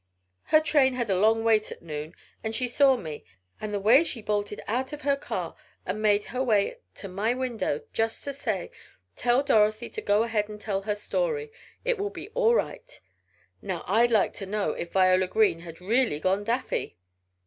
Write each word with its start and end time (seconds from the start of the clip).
Her 0.45 0.59
train 0.59 0.95
had 0.95 1.11
a 1.11 1.15
long 1.15 1.43
wait 1.43 1.71
at 1.71 1.83
noon 1.83 2.15
and 2.43 2.55
she 2.55 2.67
saw 2.67 2.97
me. 2.97 3.23
And 3.59 3.71
the 3.71 3.79
way 3.79 4.03
she 4.03 4.23
bolted 4.23 4.59
out 4.67 4.93
of 4.93 5.03
her 5.03 5.15
car 5.15 5.55
and 5.85 6.01
made 6.01 6.23
her 6.23 6.41
way 6.41 6.79
to 6.95 7.07
my 7.07 7.35
window, 7.35 7.81
just 7.93 8.23
to 8.23 8.33
say, 8.33 8.71
'Tell 9.15 9.43
Dorothy 9.43 9.91
to 9.91 10.01
go 10.01 10.23
ahead 10.23 10.49
and 10.49 10.59
tell 10.59 10.81
her 10.81 10.95
story! 10.95 11.51
It 11.85 11.99
will 11.99 12.09
be 12.09 12.29
all 12.29 12.55
right!' 12.55 12.99
Now 13.61 13.83
I'd 13.85 14.09
like 14.09 14.33
to 14.37 14.47
know 14.47 14.71
if 14.71 14.91
Viola 14.93 15.27
Green 15.27 15.59
had 15.59 15.79
really 15.79 16.19
gone 16.19 16.45
daffy?" 16.45 16.97